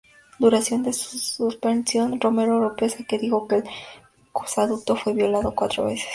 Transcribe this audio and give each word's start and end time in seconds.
Durante 0.39 0.93
su 0.93 1.19
suspensión, 1.19 2.19
Romero 2.19 2.57
Oropeza 2.57 2.97
dijo 3.07 3.47
que 3.47 3.57
el 3.57 3.63
gasoducto 4.33 4.95
fue 4.95 5.13
violado 5.13 5.53
cuatro 5.53 5.85
veces. 5.85 6.07